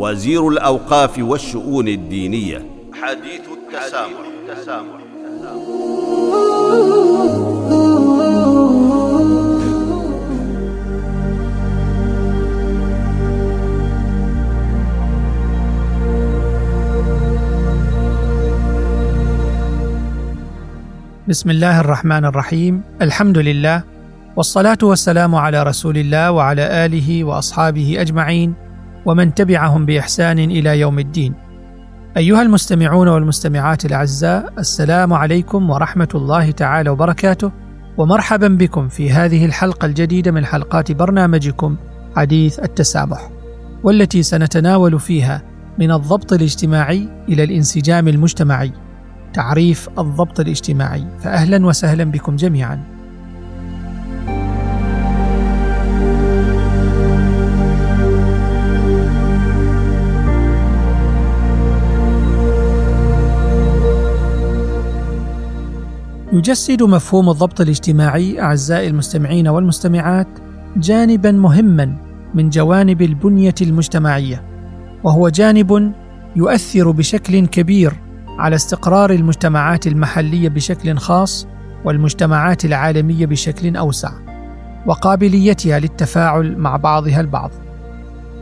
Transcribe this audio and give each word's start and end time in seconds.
وزير 0.00 0.48
الأوقاف 0.48 1.18
والشؤون 1.18 1.88
الدينية. 1.88 2.66
حديث 3.02 3.40
التسامح, 3.52 4.20
التسامح. 4.48 5.00
بسم 21.28 21.50
الله 21.50 21.80
الرحمن 21.80 22.24
الرحيم 22.24 22.82
الحمد 23.02 23.38
لله 23.38 23.82
والصلاه 24.36 24.78
والسلام 24.82 25.34
على 25.34 25.62
رسول 25.62 25.96
الله 25.98 26.30
وعلى 26.30 26.86
اله 26.86 27.24
واصحابه 27.24 27.96
اجمعين 27.98 28.69
ومن 29.06 29.34
تبعهم 29.34 29.86
بإحسان 29.86 30.38
إلى 30.38 30.80
يوم 30.80 30.98
الدين. 30.98 31.34
أيها 32.16 32.42
المستمعون 32.42 33.08
والمستمعات 33.08 33.84
الأعزاء 33.84 34.52
السلام 34.58 35.12
عليكم 35.12 35.70
ورحمة 35.70 36.08
الله 36.14 36.50
تعالى 36.50 36.90
وبركاته 36.90 37.52
ومرحبا 37.98 38.48
بكم 38.48 38.88
في 38.88 39.10
هذه 39.10 39.44
الحلقة 39.44 39.86
الجديدة 39.86 40.32
من 40.32 40.44
حلقات 40.44 40.92
برنامجكم 40.92 41.76
حديث 42.16 42.58
التسامح 42.58 43.30
والتي 43.82 44.22
سنتناول 44.22 45.00
فيها 45.00 45.42
من 45.78 45.92
الضبط 45.92 46.32
الاجتماعي 46.32 47.08
إلى 47.28 47.44
الانسجام 47.44 48.08
المجتمعي 48.08 48.72
تعريف 49.32 49.88
الضبط 49.98 50.40
الاجتماعي. 50.40 51.06
فاهلا 51.18 51.66
وسهلا 51.66 52.04
بكم 52.04 52.36
جميعا. 52.36 52.99
يجسد 66.40 66.82
مفهوم 66.82 67.30
الضبط 67.30 67.60
الاجتماعي 67.60 68.40
أعزائي 68.40 68.88
المستمعين 68.88 69.48
والمستمعات 69.48 70.28
جانبا 70.76 71.32
مهما 71.32 71.96
من 72.34 72.50
جوانب 72.50 73.02
البنية 73.02 73.54
المجتمعية 73.62 74.42
وهو 75.04 75.28
جانب 75.28 75.92
يؤثر 76.36 76.90
بشكل 76.90 77.46
كبير 77.46 77.92
على 78.38 78.56
استقرار 78.56 79.10
المجتمعات 79.10 79.86
المحلية 79.86 80.48
بشكل 80.48 80.98
خاص 80.98 81.46
والمجتمعات 81.84 82.64
العالمية 82.64 83.26
بشكل 83.26 83.76
أوسع 83.76 84.12
وقابليتها 84.86 85.78
للتفاعل 85.78 86.58
مع 86.58 86.76
بعضها 86.76 87.20
البعض. 87.20 87.50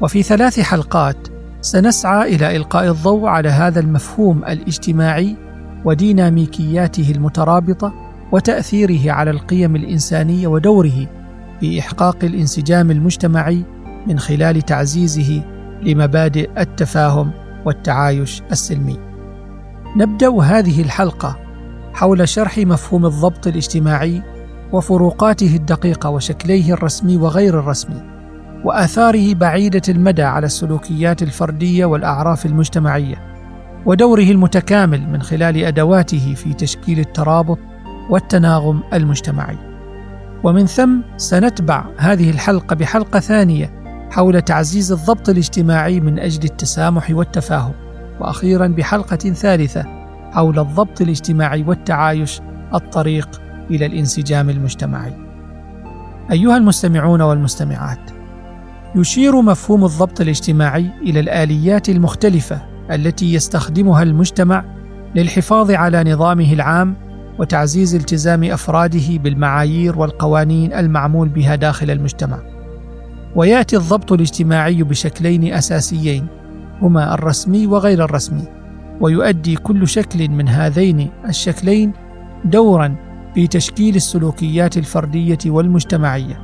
وفي 0.03 0.23
ثلاث 0.23 0.61
حلقات 0.61 1.29
سنسعى 1.61 2.35
إلى 2.35 2.57
إلقاء 2.57 2.91
الضوء 2.91 3.27
على 3.27 3.49
هذا 3.49 3.81
المفهوم 3.81 4.45
الاجتماعي 4.45 5.48
وديناميكياته 5.85 7.11
المترابطة 7.11 7.93
وتأثيره 8.33 9.13
على 9.13 9.31
القيم 9.31 9.77
الإنسانية 9.77 10.47
ودوره 10.47 11.07
في 11.61 11.81
إحقاق 11.81 12.17
الانسجام 12.23 12.91
المجتمعي 12.91 13.65
من 14.07 14.19
خلال 14.19 14.63
تعزيزه 14.63 15.43
لمبادئ 15.83 16.51
التفاهم 16.59 17.31
والتعايش 17.65 18.43
السلمي. 18.53 18.99
نبدأ 19.97 20.43
هذه 20.43 20.83
الحلقة 20.83 21.39
حول 21.95 22.29
شرح 22.29 22.59
مفهوم 22.59 23.07
الضبط 23.07 23.47
الاجتماعي 23.47 24.23
وفروقاته 24.73 25.57
الدقيقة 25.57 26.11
وشكليه 26.11 26.73
الرسمي 26.73 27.17
وغير 27.17 27.59
الرسمي 27.59 28.03
وآثاره 28.65 29.35
بعيدة 29.35 29.83
المدى 29.89 30.23
على 30.23 30.47
السلوكيات 30.47 31.23
الفردية 31.23 31.85
والأعراف 31.85 32.47
المجتمعية. 32.47 33.38
ودوره 33.87 34.31
المتكامل 34.31 35.09
من 35.09 35.23
خلال 35.23 35.65
أدواته 35.65 36.35
في 36.35 36.55
تشكيل 36.55 36.99
الترابط 36.99 37.59
والتناغم 38.11 38.81
المجتمعي 38.93 39.57
ومن 40.45 40.67
ثم 40.67 41.01
سنتبع 41.17 41.85
هذه 41.97 42.31
الحلقة 42.31 42.77
بحلقة 42.77 43.21
ثانية 43.21 43.79
حول 44.11 44.43
تعزيز 44.43 44.93
الضبط 44.93 45.29
الاجتماعي 45.29 46.01
من 46.01 46.19
أجل 46.19 46.45
التسامح 46.45 47.11
والتفاهم 47.11 47.73
وأخيرا 48.21 48.67
بحلقة 48.67 49.17
ثالثة 49.17 49.85
حول 50.33 50.59
الضبط 50.59 51.01
الاجتماعي 51.01 51.63
والتعايش 51.63 52.41
الطريق 52.75 53.41
إلى 53.71 53.87
الانسجام 53.87 54.51
المجتمعي. 54.51 55.13
أيها 56.31 56.57
المستمعون 56.57 57.23
والمستمعات، 57.23 58.11
يشير 58.97 59.43
مفهوم 59.43 59.85
الضبط 59.85 60.21
الاجتماعي 60.21 60.91
إلى 61.03 61.21
الآليات 61.21 61.89
المختلفة 61.89 62.61
التي 62.91 63.35
يستخدمها 63.35 64.03
المجتمع 64.03 64.65
للحفاظ 65.15 65.71
على 65.71 66.13
نظامه 66.13 66.53
العام 66.53 66.97
وتعزيز 67.39 67.95
التزام 67.95 68.45
أفراده 68.45 69.17
بالمعايير 69.17 69.99
والقوانين 69.99 70.73
المعمول 70.73 71.29
بها 71.29 71.55
داخل 71.55 71.91
المجتمع. 71.91 72.39
ويأتي 73.37 73.77
الضبط 73.77 74.13
الاجتماعي 74.13 74.83
بشكلين 74.83 75.55
أساسيين 75.55 76.27
هما 76.83 77.15
الرسمي 77.15 77.67
وغير 77.67 78.05
الرسمي 78.05 78.45
ويؤدي 79.01 79.57
كل 79.57 79.89
شكل 79.89 80.29
من 80.29 80.49
هذين 80.49 81.11
الشكلين 81.29 81.93
دورا 82.45 82.97
في 83.35 83.47
تشكيل 83.47 83.97
السلوكيات 83.97 84.77
الفردية 84.77 85.39
والمجتمعية 85.47 86.41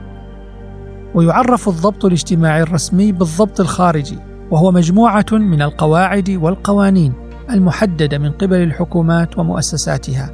ويعرف 1.14 1.68
الضبط 1.68 2.04
الاجتماعي 2.04 2.62
الرسمي 2.62 3.12
بالضبط 3.12 3.60
الخارجي 3.60 4.18
وهو 4.54 4.72
مجموعة 4.72 5.26
من 5.32 5.62
القواعد 5.62 6.30
والقوانين 6.30 7.12
المحددة 7.50 8.18
من 8.18 8.30
قبل 8.30 8.56
الحكومات 8.56 9.38
ومؤسساتها 9.38 10.30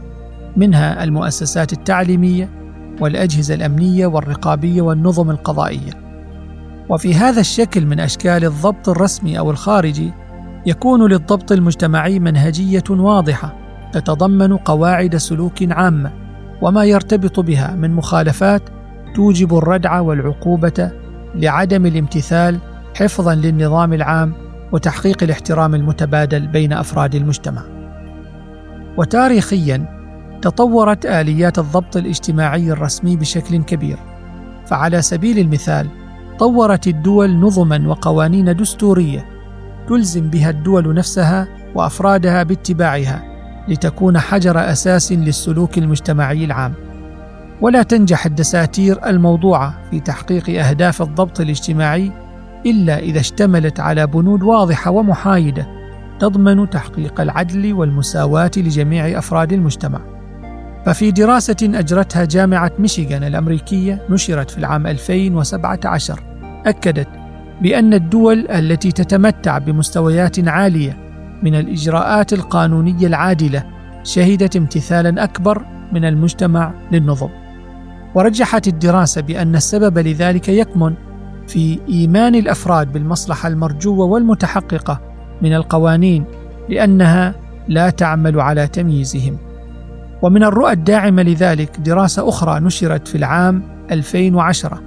منها 0.57 1.05
المؤسسات 1.05 1.73
التعليمية 1.73 2.51
والأجهزة 3.01 3.55
الأمنية 3.55 4.07
والرقابية 4.07 4.83
والنظم 4.83 5.31
القضائية. 5.31 5.93
وفي 6.89 7.15
هذا 7.15 7.41
الشكل 7.41 7.87
من 7.87 8.01
أشكال 8.01 8.45
الضبط 8.45 8.89
الرسمي 8.89 9.39
أو 9.39 9.51
الخارجي 9.51 10.13
يكون 10.67 11.07
للضبط 11.07 11.53
المجتمعي 11.53 12.19
منهجية 12.19 12.85
واضحة 12.91 13.57
تتضمن 13.93 14.57
قواعد 14.57 15.17
سلوك 15.17 15.73
عامة 15.73 16.13
وما 16.63 16.85
يرتبط 16.85 17.41
بها 17.41 17.75
من 17.75 17.95
مخالفات 17.95 18.63
توجب 19.15 19.59
الردع 19.59 20.01
والعقوبة 20.01 20.91
لعدم 21.35 21.87
الامتثال 21.87 22.59
حفظا 22.95 23.35
للنظام 23.35 23.93
العام 23.93 24.33
وتحقيق 24.73 25.23
الاحترام 25.23 25.75
المتبادل 25.75 26.47
بين 26.47 26.73
أفراد 26.73 27.15
المجتمع. 27.15 27.63
وتاريخيا 28.97 30.01
تطورت 30.43 31.07
آليات 31.07 31.59
الضبط 31.59 31.97
الاجتماعي 31.97 32.73
الرسمي 32.73 33.17
بشكل 33.17 33.63
كبير. 33.63 33.97
فعلى 34.67 35.03
سبيل 35.03 35.39
المثال 35.39 35.87
طورت 36.39 36.87
الدول 36.87 37.37
نظما 37.37 37.89
وقوانين 37.89 38.57
دستورية 38.57 39.27
تلزم 39.89 40.31
بها 40.31 40.51
الدول 40.51 40.95
نفسها 40.95 41.49
وأفرادها 41.75 42.43
باتباعها 42.43 43.23
لتكون 43.69 44.19
حجر 44.19 44.59
أساس 44.73 45.13
للسلوك 45.13 45.79
المجتمعي 45.79 46.45
العام. 46.45 46.75
ولا 47.61 47.83
تنجح 47.83 48.27
الدساتير 48.27 49.07
الموضوعة 49.07 49.75
في 49.91 50.01
تحقيق 50.01 50.61
أهداف 50.67 51.03
الضبط 51.03 51.41
الاجتماعي 51.41 52.13
إلا 52.67 52.99
إذا 52.99 53.21
اشتملت 53.21 53.81
على 53.81 54.07
بنود 54.07 54.43
واضحة 54.43 54.91
ومحايدة 54.91 55.67
تضمن 56.21 56.71
تحقيق 56.71 57.21
العدل 57.21 57.73
والمساواة 57.73 58.51
لجميع 58.57 59.19
أفراد 59.19 59.53
المجتمع 59.53 60.01
ففي 60.87 61.11
دراسة 61.11 61.57
أجرتها 61.63 62.25
جامعة 62.25 62.73
ميشيغان 62.79 63.25
الأمريكية 63.25 64.07
نشرت 64.11 64.51
في 64.51 64.59
العام 64.59 64.87
2017 64.87 66.21
أكدت 66.67 67.09
بأن 67.63 67.95
الدول 67.95 68.49
التي 68.51 68.93
تتمتع 68.93 69.59
بمستويات 69.59 70.49
عالية 70.49 70.97
من 71.43 71.55
الإجراءات 71.55 72.33
القانونية 72.33 73.07
العادلة 73.07 73.65
شهدت 74.03 74.57
امتثالا 74.57 75.25
أكبر 75.25 75.65
من 75.93 76.05
المجتمع 76.05 76.73
للنظم. 76.93 77.29
ورجحت 78.15 78.69
الدراسة 78.69 79.21
بأن 79.21 79.57
السبب 79.57 79.99
لذلك 79.99 80.49
يكمن 80.49 80.95
في 81.51 81.79
إيمان 81.89 82.35
الأفراد 82.35 82.93
بالمصلحة 82.93 83.49
المرجوة 83.49 84.07
والمتحققة 84.07 85.01
من 85.43 85.55
القوانين 85.55 86.25
لأنها 86.69 87.35
لا 87.69 87.91
تعمل 87.91 88.41
على 88.41 88.67
تمييزهم. 88.67 89.37
ومن 90.23 90.45
الرؤى 90.45 90.73
الداعمة 90.73 91.23
لذلك 91.23 91.81
دراسة 91.81 92.29
أخرى 92.29 92.61
نشرت 92.61 93.09
في 93.09 93.15
العام 93.15 93.63
2010 93.91 94.81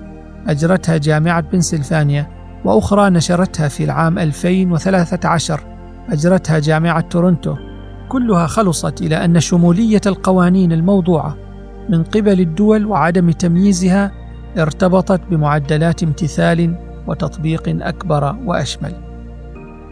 أجرتها 0.47 0.97
جامعة 0.97 1.41
بنسلفانيا 1.41 2.27
وأخرى 2.65 3.09
نشرتها 3.09 3.67
في 3.67 3.83
العام 3.83 4.19
2013 4.19 5.59
أجرتها 6.09 6.59
جامعة 6.59 7.01
تورنتو. 7.01 7.55
كلها 8.09 8.47
خلصت 8.47 9.01
إلى 9.01 9.25
أن 9.25 9.39
شمولية 9.39 10.01
القوانين 10.05 10.71
الموضوعة 10.71 11.37
من 11.89 12.03
قبل 12.03 12.39
الدول 12.39 12.85
وعدم 12.85 13.31
تمييزها 13.31 14.11
ارتبطت 14.57 15.21
بمعدلات 15.31 16.03
امتثال 16.03 16.75
وتطبيق 17.07 17.63
أكبر 17.67 18.35
وأشمل. 18.45 18.93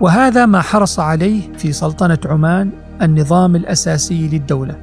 وهذا 0.02 0.46
ما 0.46 0.62
حرص 0.62 1.00
عليه 1.00 1.54
في 1.54 1.72
سلطنة 1.72 2.18
عمان 2.26 2.72
النظام 3.02 3.56
الأساسي 3.56 4.28
للدولة 4.28 4.76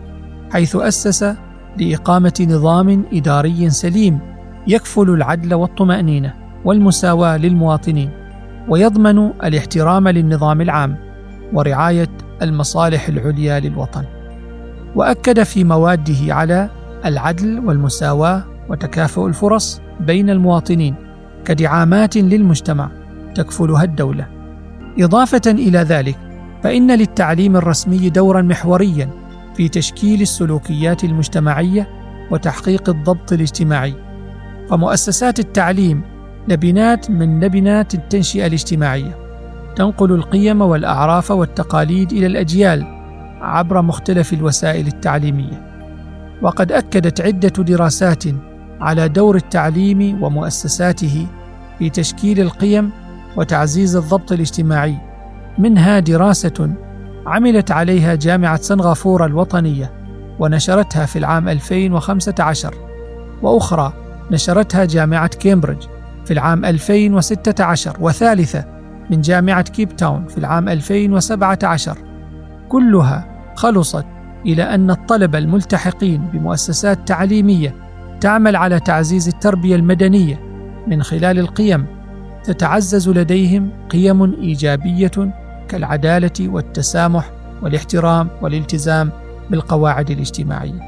حيث 0.52 0.76
أسس 0.76 1.34
لإقامة 1.76 2.46
نظام 2.50 3.04
إداري 3.12 3.70
سليم 3.70 4.18
يكفل 4.66 5.10
العدل 5.10 5.54
والطمأنينة 5.54 6.34
والمساواة 6.64 7.36
للمواطنين 7.36 8.10
ويضمن 8.68 9.18
الاحترام 9.44 10.08
للنظام 10.08 10.60
العام 10.60 10.96
ورعاية 11.52 12.08
المصالح 12.42 13.08
العليا 13.08 13.60
للوطن. 13.60 14.04
وأكد 14.96 15.42
في 15.42 15.64
مواده 15.64 16.34
على 16.34 16.70
العدل 17.04 17.58
والمساواة 17.66 18.44
وتكافؤ 18.68 19.26
الفرص 19.26 19.80
بين 20.00 20.30
المواطنين 20.30 20.94
كدعامات 21.44 22.16
للمجتمع 22.16 22.90
تكفلها 23.34 23.84
الدولة. 23.84 24.26
إضافة 24.98 25.40
إلى 25.46 25.78
ذلك 25.78 26.18
فإن 26.62 26.90
للتعليم 26.90 27.56
الرسمي 27.56 28.10
دورا 28.10 28.42
محوريا 28.42 29.10
في 29.54 29.68
تشكيل 29.68 30.22
السلوكيات 30.22 31.04
المجتمعية 31.04 31.88
وتحقيق 32.30 32.88
الضبط 32.88 33.32
الاجتماعي. 33.32 33.94
فمؤسسات 34.70 35.38
التعليم 35.38 36.02
لبنات 36.48 37.10
من 37.10 37.44
لبنات 37.44 37.94
التنشئة 37.94 38.46
الاجتماعية 38.46 39.18
تنقل 39.76 40.12
القيم 40.12 40.60
والأعراف 40.62 41.30
والتقاليد 41.30 42.12
إلى 42.12 42.26
الأجيال 42.26 42.84
عبر 43.40 43.82
مختلف 43.82 44.32
الوسائل 44.32 44.86
التعليمية. 44.86 45.68
وقد 46.42 46.72
أكدت 46.72 47.20
عدة 47.20 47.64
دراسات 47.64 48.24
على 48.80 49.08
دور 49.08 49.36
التعليم 49.36 50.22
ومؤسساته 50.22 51.26
في 51.78 51.90
تشكيل 51.90 52.40
القيم 52.40 52.90
وتعزيز 53.36 53.96
الضبط 53.96 54.32
الاجتماعي. 54.32 54.96
منها 55.58 55.98
دراسة 55.98 56.70
عملت 57.26 57.70
عليها 57.70 58.14
جامعة 58.14 58.56
سنغافورة 58.56 59.26
الوطنية 59.26 59.92
ونشرتها 60.38 61.06
في 61.06 61.18
العام 61.18 61.48
2015 61.48 62.74
وأخرى 63.42 63.92
نشرتها 64.30 64.84
جامعة 64.84 65.28
كامبريدج 65.28 65.82
في 66.24 66.30
العام 66.30 66.64
2016 66.64 67.96
وثالثة 68.00 68.64
من 69.10 69.20
جامعة 69.20 69.62
كيب 69.62 69.96
تاون 69.96 70.26
في 70.26 70.38
العام 70.38 70.68
2017 70.68 71.98
كلها 72.68 73.52
خلصت 73.54 74.06
إلى 74.46 74.62
أن 74.62 74.90
الطلبه 74.90 75.38
الملتحقين 75.38 76.26
بمؤسسات 76.32 77.08
تعليمية 77.08 77.74
تعمل 78.20 78.56
على 78.56 78.80
تعزيز 78.80 79.28
التربية 79.28 79.76
المدنية. 79.76 80.40
من 80.86 81.02
خلال 81.02 81.38
القيم 81.38 81.86
تتعزز 82.44 83.08
لديهم 83.08 83.70
قيم 83.90 84.34
إيجابية 84.34 85.10
كالعدالة 85.68 86.48
والتسامح 86.48 87.30
والاحترام 87.62 88.28
والالتزام 88.42 89.10
بالقواعد 89.50 90.10
الاجتماعية. 90.10 90.87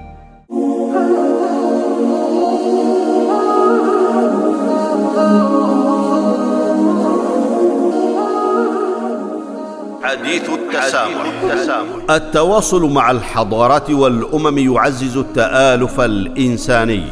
حديث 10.10 10.50
التسامح. 10.50 12.10
التواصل 12.10 12.90
مع 12.90 13.10
الحضارات 13.10 13.90
والأمم 13.90 14.58
يعزز 14.58 15.16
التآلف 15.16 16.00
الإنساني 16.00 17.04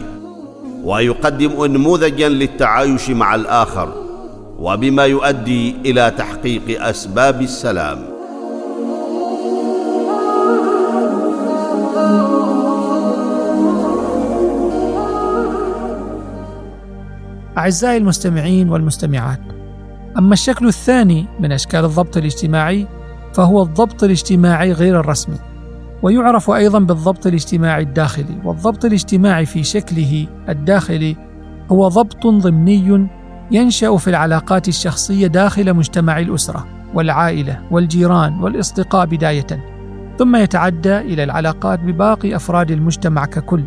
ويقدم 0.84 1.62
انموذجا 1.62 2.28
للتعايش 2.28 3.10
مع 3.10 3.34
الآخر 3.34 3.92
وبما 4.58 5.04
يؤدي 5.04 5.76
إلى 5.86 6.12
تحقيق 6.18 6.84
أسباب 6.84 7.42
السلام. 7.42 7.98
أعزائي 17.58 17.96
المستمعين 17.96 18.68
والمستمعات 18.68 19.40
أما 20.18 20.32
الشكل 20.32 20.66
الثاني 20.66 21.26
من 21.40 21.52
أشكال 21.52 21.84
الضبط 21.84 22.16
الاجتماعي 22.16 22.86
فهو 23.34 23.62
الضبط 23.62 24.04
الاجتماعي 24.04 24.72
غير 24.72 25.00
الرسمي 25.00 25.38
ويعرف 26.02 26.50
أيضا 26.50 26.78
بالضبط 26.78 27.26
الاجتماعي 27.26 27.82
الداخلي 27.82 28.38
والضبط 28.44 28.84
الاجتماعي 28.84 29.46
في 29.46 29.64
شكله 29.64 30.26
الداخلي 30.48 31.16
هو 31.72 31.88
ضبط 31.88 32.26
ضمني 32.26 33.08
ينشأ 33.50 33.96
في 33.96 34.10
العلاقات 34.10 34.68
الشخصية 34.68 35.26
داخل 35.26 35.74
مجتمع 35.74 36.18
الأسرة 36.18 36.66
والعائلة 36.94 37.60
والجيران 37.70 38.40
والأصدقاء 38.40 39.06
بداية 39.06 39.46
ثم 40.18 40.36
يتعدى 40.36 40.98
إلى 40.98 41.24
العلاقات 41.24 41.80
بباقي 41.80 42.36
أفراد 42.36 42.70
المجتمع 42.70 43.24
ككل 43.24 43.64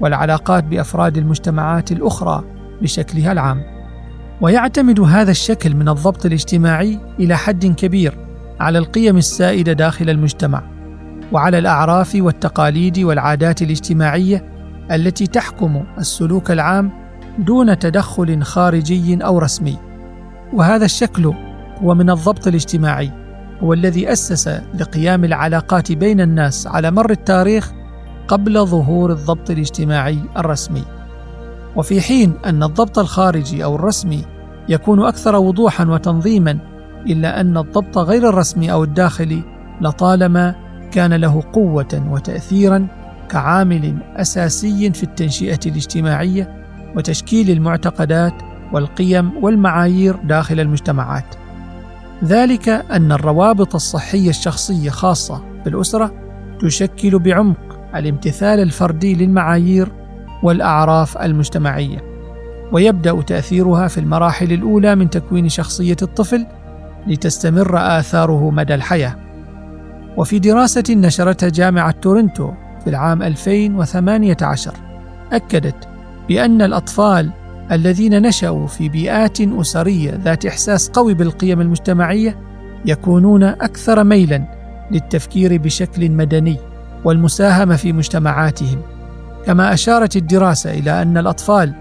والعلاقات 0.00 0.64
بأفراد 0.64 1.16
المجتمعات 1.16 1.92
الأخرى 1.92 2.44
بشكلها 2.82 3.32
العام. 3.32 3.73
ويعتمد 4.40 5.00
هذا 5.00 5.30
الشكل 5.30 5.74
من 5.74 5.88
الضبط 5.88 6.26
الاجتماعي 6.26 6.98
إلى 7.20 7.36
حد 7.36 7.66
كبير 7.66 8.14
على 8.60 8.78
القيم 8.78 9.16
السائدة 9.16 9.72
داخل 9.72 10.10
المجتمع 10.10 10.62
وعلى 11.32 11.58
الأعراف 11.58 12.14
والتقاليد 12.14 12.98
والعادات 12.98 13.62
الاجتماعية 13.62 14.44
التي 14.92 15.26
تحكم 15.26 15.84
السلوك 15.98 16.50
العام 16.50 16.92
دون 17.38 17.78
تدخل 17.78 18.42
خارجي 18.42 19.24
أو 19.24 19.38
رسمي. 19.38 19.78
وهذا 20.52 20.84
الشكل 20.84 21.32
هو 21.82 21.94
من 21.94 22.10
الضبط 22.10 22.46
الاجتماعي 22.46 23.10
هو 23.62 23.72
الذي 23.72 24.12
أسس 24.12 24.48
لقيام 24.48 25.24
العلاقات 25.24 25.92
بين 25.92 26.20
الناس 26.20 26.66
على 26.66 26.90
مر 26.90 27.10
التاريخ 27.10 27.72
قبل 28.28 28.66
ظهور 28.66 29.12
الضبط 29.12 29.50
الاجتماعي 29.50 30.18
الرسمي. 30.36 30.93
وفي 31.76 32.00
حين 32.00 32.32
أن 32.44 32.62
الضبط 32.62 32.98
الخارجي 32.98 33.64
أو 33.64 33.74
الرسمي 33.74 34.24
يكون 34.68 35.02
أكثر 35.06 35.36
وضوحا 35.36 35.84
وتنظيما 35.84 36.58
إلا 37.06 37.40
أن 37.40 37.56
الضبط 37.56 37.98
غير 37.98 38.28
الرسمي 38.28 38.72
أو 38.72 38.84
الداخلي 38.84 39.42
لطالما 39.80 40.54
كان 40.92 41.14
له 41.14 41.42
قوة 41.52 42.08
وتاثيرا 42.10 42.86
كعامل 43.28 43.96
أساسي 44.16 44.90
في 44.90 45.02
التنشئة 45.02 45.60
الاجتماعية 45.66 46.64
وتشكيل 46.96 47.50
المعتقدات 47.50 48.34
والقيم 48.72 49.44
والمعايير 49.44 50.16
داخل 50.16 50.60
المجتمعات. 50.60 51.34
ذلك 52.24 52.68
أن 52.68 53.12
الروابط 53.12 53.74
الصحية 53.74 54.30
الشخصية 54.30 54.90
خاصة 54.90 55.42
بالأسرة 55.64 56.14
تشكل 56.60 57.18
بعمق 57.18 57.58
الامتثال 57.94 58.60
الفردي 58.60 59.14
للمعايير 59.14 59.92
والأعراف 60.44 61.18
المجتمعية 61.18 62.04
ويبدأ 62.72 63.22
تأثيرها 63.22 63.88
في 63.88 63.98
المراحل 63.98 64.52
الأولى 64.52 64.94
من 64.94 65.10
تكوين 65.10 65.48
شخصية 65.48 65.96
الطفل 66.02 66.46
لتستمر 67.06 67.98
آثاره 67.98 68.50
مدى 68.50 68.74
الحياة. 68.74 69.16
وفي 70.16 70.38
دراسة 70.38 70.84
نشرتها 70.90 71.48
جامعة 71.48 71.90
تورنتو 71.90 72.52
في 72.84 72.90
العام 72.90 73.22
2018 73.22 74.72
أكدت 75.32 75.88
بأن 76.28 76.62
الأطفال 76.62 77.30
الذين 77.72 78.22
نشأوا 78.22 78.66
في 78.66 78.88
بيئات 78.88 79.40
أسرية 79.40 80.20
ذات 80.24 80.46
إحساس 80.46 80.88
قوي 80.88 81.14
بالقيم 81.14 81.60
المجتمعية 81.60 82.38
يكونون 82.86 83.42
أكثر 83.42 84.04
ميلا 84.04 84.44
للتفكير 84.90 85.56
بشكل 85.58 86.10
مدني 86.10 86.56
والمساهمة 87.04 87.76
في 87.76 87.92
مجتمعاتهم. 87.92 88.93
كما 89.46 89.74
أشارت 89.74 90.16
الدراسة 90.16 90.70
إلى 90.70 91.02
أن 91.02 91.18
الأطفال 91.18 91.74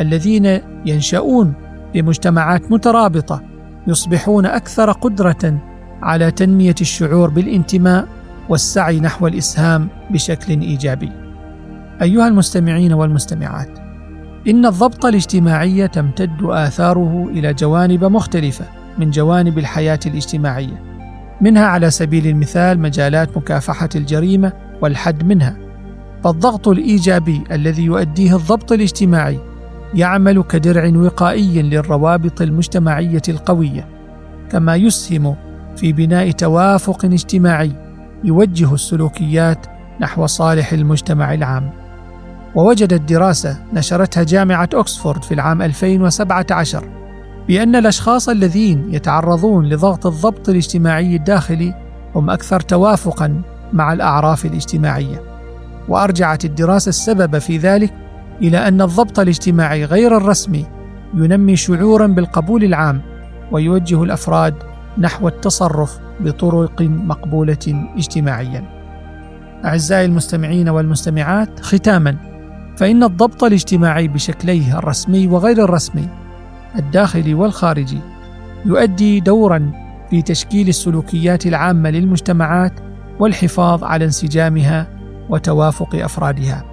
الذين 0.00 0.60
ينشؤون 0.86 1.54
في 1.92 2.02
مجتمعات 2.02 2.72
مترابطة 2.72 3.42
يصبحون 3.86 4.46
أكثر 4.46 4.92
قدرة 4.92 5.58
على 6.02 6.30
تنمية 6.30 6.74
الشعور 6.80 7.30
بالانتماء 7.30 8.08
والسعي 8.48 9.00
نحو 9.00 9.26
الإسهام 9.26 9.88
بشكل 10.10 10.60
إيجابي. 10.60 11.12
أيها 12.02 12.28
المستمعين 12.28 12.92
والمستمعات، 12.92 13.78
إن 14.48 14.66
الضبط 14.66 15.04
الاجتماعي 15.04 15.88
تمتد 15.88 16.42
آثاره 16.42 17.28
إلى 17.30 17.54
جوانب 17.54 18.04
مختلفة 18.04 18.64
من 18.98 19.10
جوانب 19.10 19.58
الحياة 19.58 20.00
الاجتماعية. 20.06 20.82
منها 21.40 21.66
على 21.66 21.90
سبيل 21.90 22.26
المثال 22.26 22.80
مجالات 22.80 23.36
مكافحة 23.36 23.88
الجريمة 23.96 24.52
والحد 24.82 25.24
منها 25.24 25.67
فالضغط 26.24 26.68
الإيجابي 26.68 27.44
الذي 27.50 27.84
يؤديه 27.84 28.36
الضبط 28.36 28.72
الاجتماعي 28.72 29.38
يعمل 29.94 30.42
كدرع 30.42 30.92
وقائي 30.96 31.62
للروابط 31.62 32.42
المجتمعية 32.42 33.22
القوية 33.28 33.88
كما 34.50 34.76
يسهم 34.76 35.36
في 35.76 35.92
بناء 35.92 36.30
توافق 36.30 37.04
اجتماعي 37.04 37.72
يوجه 38.24 38.74
السلوكيات 38.74 39.66
نحو 40.00 40.26
صالح 40.26 40.72
المجتمع 40.72 41.34
العام. 41.34 41.70
ووجدت 42.54 43.12
دراسة 43.12 43.56
نشرتها 43.72 44.22
جامعة 44.22 44.68
أكسفورد 44.74 45.22
في 45.22 45.34
العام 45.34 45.62
2017 45.62 46.84
بأن 47.48 47.76
الأشخاص 47.76 48.28
الذين 48.28 48.94
يتعرضون 48.94 49.68
لضغط 49.68 50.06
الضبط 50.06 50.48
الاجتماعي 50.48 51.16
الداخلي 51.16 51.74
هم 52.14 52.30
أكثر 52.30 52.60
توافقا 52.60 53.42
مع 53.72 53.92
الأعراف 53.92 54.46
الاجتماعية. 54.46 55.27
وأرجعت 55.88 56.44
الدراسة 56.44 56.88
السبب 56.88 57.38
في 57.38 57.58
ذلك 57.58 57.94
إلى 58.42 58.68
أن 58.68 58.82
الضبط 58.82 59.18
الاجتماعي 59.18 59.84
غير 59.84 60.16
الرسمي 60.16 60.66
ينمي 61.14 61.56
شعورا 61.56 62.06
بالقبول 62.06 62.64
العام 62.64 63.00
ويوجه 63.52 64.02
الأفراد 64.02 64.54
نحو 64.98 65.28
التصرف 65.28 65.98
بطرق 66.20 66.82
مقبولة 66.82 67.88
اجتماعيا. 67.96 68.64
أعزائي 69.64 70.04
المستمعين 70.04 70.68
والمستمعات 70.68 71.60
ختاما 71.60 72.16
فإن 72.76 73.02
الضبط 73.02 73.44
الاجتماعي 73.44 74.08
بشكليه 74.08 74.78
الرسمي 74.78 75.26
وغير 75.26 75.64
الرسمي 75.64 76.08
الداخلي 76.78 77.34
والخارجي 77.34 77.98
يؤدي 78.66 79.20
دورا 79.20 79.72
في 80.10 80.22
تشكيل 80.22 80.68
السلوكيات 80.68 81.46
العامة 81.46 81.90
للمجتمعات 81.90 82.72
والحفاظ 83.20 83.84
على 83.84 84.04
انسجامها 84.04 84.97
وتوافق 85.30 85.94
أفرادها. 85.94 86.64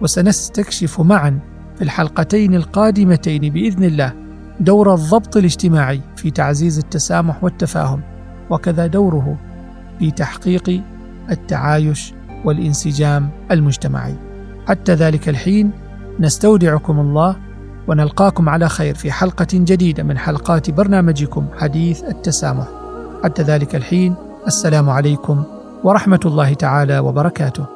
وسنستكشف 0.00 1.00
معا 1.00 1.38
في 1.76 1.84
الحلقتين 1.84 2.54
القادمتين 2.54 3.52
بإذن 3.52 3.84
الله 3.84 4.12
دور 4.60 4.94
الضبط 4.94 5.36
الاجتماعي 5.36 6.00
في 6.16 6.30
تعزيز 6.30 6.78
التسامح 6.78 7.44
والتفاهم 7.44 8.00
وكذا 8.50 8.86
دوره 8.86 9.36
في 9.98 10.10
تحقيق 10.10 10.82
التعايش 11.30 12.14
والانسجام 12.44 13.30
المجتمعي. 13.50 14.14
حتى 14.68 14.94
ذلك 14.94 15.28
الحين 15.28 15.70
نستودعكم 16.20 17.00
الله 17.00 17.36
ونلقاكم 17.88 18.48
على 18.48 18.68
خير 18.68 18.94
في 18.94 19.12
حلقة 19.12 19.46
جديدة 19.52 20.02
من 20.02 20.18
حلقات 20.18 20.70
برنامجكم 20.70 21.46
حديث 21.58 22.04
التسامح. 22.04 22.66
حتى 23.24 23.42
ذلك 23.42 23.74
الحين 23.74 24.14
السلام 24.46 24.90
عليكم 24.90 25.44
ورحمة 25.84 26.20
الله 26.24 26.54
تعالى 26.54 26.98
وبركاته. 26.98 27.75